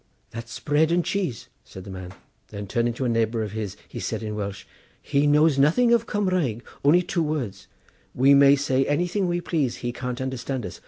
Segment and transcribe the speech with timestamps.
[0.31, 2.15] "That's bread and cheese," said the man,
[2.47, 4.65] then turning to a neighbour of his he said in Welsh:
[4.99, 7.67] "He knows nothing of Cumraeg, only two words;
[8.15, 10.79] we may say anything we please; he can't understand us.